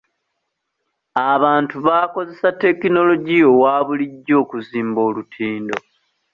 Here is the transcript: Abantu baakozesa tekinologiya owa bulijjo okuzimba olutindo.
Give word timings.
Abantu 1.33 1.75
baakozesa 1.87 2.49
tekinologiya 2.61 3.45
owa 3.53 3.75
bulijjo 3.85 4.33
okuzimba 4.43 4.99
olutindo. 5.09 5.75